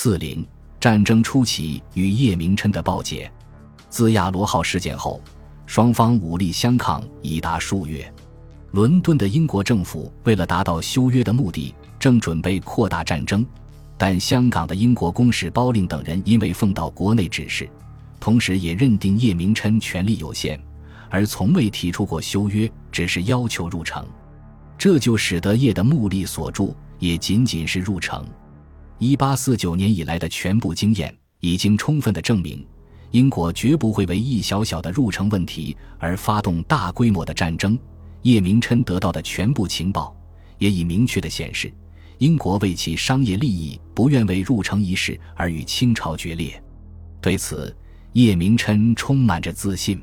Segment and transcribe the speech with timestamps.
[0.00, 0.46] 四零
[0.78, 3.28] 战争初期与叶明琛的报捷。
[3.90, 5.20] 兹亚罗号事件后，
[5.66, 8.08] 双方武力相抗已达数月。
[8.70, 13.44] 伦敦的英国政府为了达到修约的目的，正准备扩大战争，
[13.96, 17.68] 但香港的英国公使包令等人因为奉到国内指示，
[18.20, 20.60] 同时也认定叶明琛权力有限，
[21.10, 24.06] 而从未提出过修约，只是要求入城。
[24.78, 28.24] 这就使得叶的目力所助也仅仅是入城。
[29.00, 32.66] 一八四九年以来的全部经验已经充分的证明，
[33.12, 37.78] 英国绝不会为一小小的入城问题而发动大规模的战争。
[38.22, 40.14] 叶明琛得到的全部情报
[40.58, 41.72] 也已明确的显示，
[42.18, 46.60] 英国为其商业利益不愿为入城一事而与清朝决裂。
[47.20, 47.74] 对此，
[48.14, 50.02] 叶明琛充满着自信，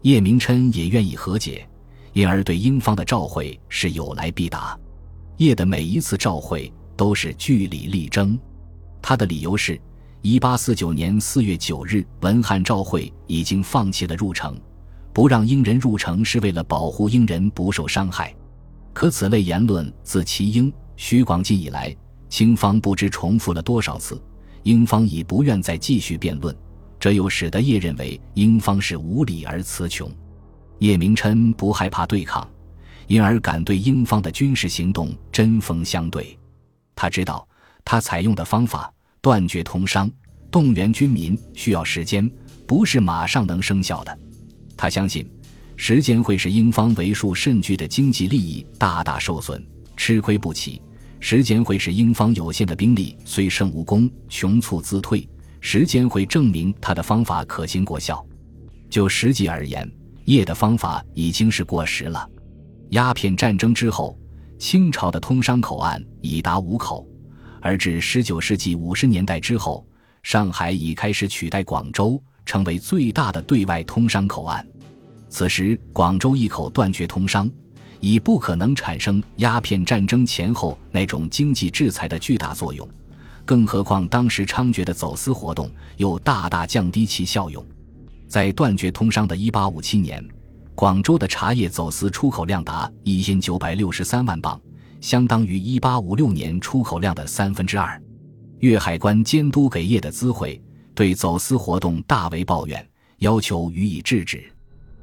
[0.00, 1.68] 叶明琛也愿意和解，
[2.14, 4.78] 因而对英方的召会是有来必答。
[5.36, 6.72] 叶的每一次召会。
[7.02, 8.38] 都是据理力争，
[9.02, 9.76] 他的理由是：
[10.20, 14.56] 一八四九年四月九日，文汉召会已经放弃了入城，
[15.12, 18.32] 不让英人入城是为了保护英人不受伤害。
[18.92, 21.92] 可此类言论自齐英、徐广进以来，
[22.28, 24.22] 清方不知重复了多少次，
[24.62, 26.56] 英方已不愿再继续辩论，
[27.00, 30.08] 这又使得叶认为英方是无理而词穷。
[30.78, 32.48] 叶明琛不害怕对抗，
[33.08, 36.38] 因而敢对英方的军事行动针锋相对。
[37.02, 37.44] 他知道，
[37.84, 38.88] 他采用的方法
[39.20, 40.08] 断绝通商、
[40.52, 42.30] 动员军民需要时间，
[42.64, 44.18] 不是马上能生效的。
[44.76, 45.28] 他相信，
[45.76, 49.60] 时间会使英方为数甚巨的经济利益大大受损，
[49.96, 50.80] 吃亏不起；
[51.18, 55.28] 时间会使英方有限的兵力虽胜无功，穷促自退；
[55.60, 58.24] 时间会证明他的方法可行过效。
[58.88, 59.90] 就实际而言，
[60.26, 62.30] 叶的方法已经是过时了。
[62.90, 64.16] 鸦片战争之后。
[64.62, 67.04] 清朝的通商口岸已达五口，
[67.60, 69.84] 而至十九世纪五十年代之后，
[70.22, 74.64] 上海已开始取代广州，成为最大的对外通商口岸。
[75.28, 77.50] 此时，广州一口断绝通商，
[77.98, 82.88] 已不可能产生鸦片战争前后那种经济制裁的巨大作用，
[83.44, 87.66] 更何况当时猖獗的走私活动又大大降低其效用。
[88.28, 90.24] 在断绝通商的一八五七年。
[90.74, 94.60] 广州的茶叶走私出口量达一千九百六十三万磅，
[95.00, 98.00] 相当于一八五六年出口量的三分之二。
[98.60, 100.60] 粤海关监督给业的资会，
[100.94, 102.84] 对走私活动大为抱怨，
[103.18, 104.42] 要求予以制止。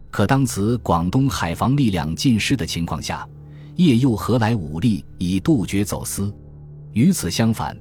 [0.10, 3.28] 可当此广东海防力量尽失的情况下，
[3.76, 6.34] 业又何来武力以杜绝走私？
[6.94, 7.78] 与此相反，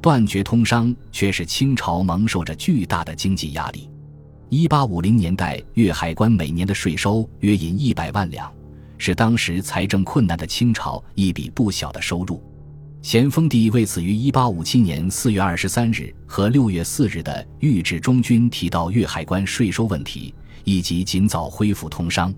[0.00, 3.90] 断绝通商却是清朝蒙受着巨大的经济压力。
[4.54, 8.52] 一八五零年代，粤海关每年的税收约银一百万两，
[8.98, 12.38] 是当时财政困难的清朝一笔不小的收入。
[13.00, 22.30] 咸丰帝为此于一八五七年四月二十三日和六月四日的谕旨中均提到粤海关税收问题，以及尽早恢复通商。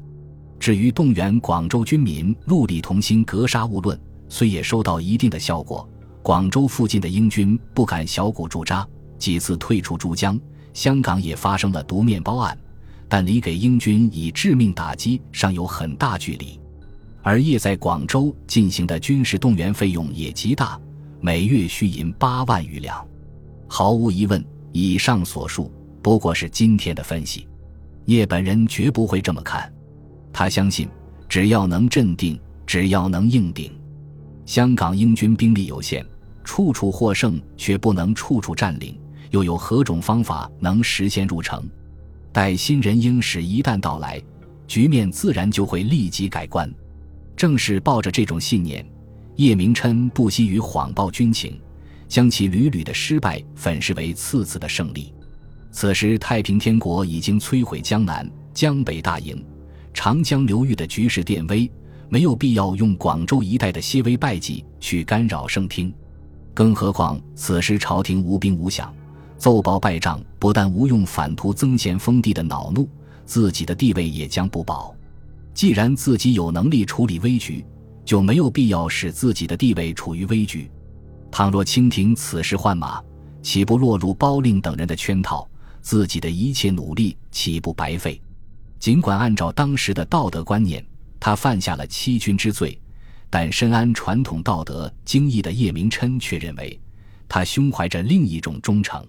[0.61, 5.91] 至于动员广州军民戮力同心格杀勿论，虽也收到一定的效果，
[6.23, 8.87] 广州附近的英军不敢小股驻扎，
[9.19, 10.39] 几次退出珠江。
[10.75, 12.59] 香港也发生了毒面包案，
[13.09, 16.61] 但离给英军以致命打击尚有很大距离。
[17.23, 20.79] 而叶在广州进行的军事动员费用也极大，
[21.21, 23.03] 每月需银八万余两。
[23.67, 27.49] 毫无疑问，以上所述不过是今天的分析。
[28.05, 29.73] 叶本人绝不会这么看，
[30.31, 30.87] 他相信，
[31.27, 33.73] 只要能镇定，只要能硬顶，
[34.45, 36.05] 香港英军兵力有限，
[36.45, 38.95] 处处获胜，却不能处处占领。
[39.35, 41.69] 又有何种方法能实现入城？
[42.33, 44.23] 待新人英使一旦到来，
[44.69, 46.73] 局面自然就会立即改观。
[47.37, 48.87] 正是抱着这种信念，
[49.35, 51.61] 叶明琛不惜于谎报军情，
[52.07, 55.13] 将其屡屡的失败粉饰为次次的胜利。
[55.73, 59.45] 此时，太平天国已经摧毁江南、江北大营，
[59.93, 61.69] 长江流域的局势电危，
[62.09, 65.93] 没有必要用广州一带的些微败绩去干扰圣听。
[66.55, 68.87] 更何况，此时朝廷无兵无饷。
[69.37, 72.89] 奏报败仗，不但无用反图增贤封地的恼怒，
[73.27, 74.95] 自己的地位也将不保。
[75.53, 77.65] 既然自己有能力处理危局，
[78.05, 80.71] 就没有必要使自己的地位处于危局。
[81.31, 83.03] 倘若清廷此时换马，
[83.43, 85.49] 岂不落入包令等人的圈套？
[85.81, 88.21] 自己的一切努力岂不白费？
[88.79, 90.85] 尽管按照当时的道德观念，
[91.21, 92.79] 他犯下了欺君之罪，
[93.29, 96.81] 但深谙传统道德精义的叶明琛却认为，
[97.29, 99.07] 他胸怀着另一种忠诚。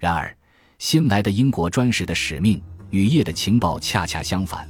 [0.00, 0.34] 然而，
[0.78, 4.66] 新来的英国专使的使命与叶的情报恰恰相反，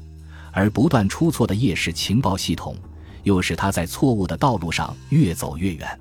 [0.50, 2.76] 而不断出错的叶氏情报系统，
[3.22, 6.00] 又使他在错误的道路上越走越远。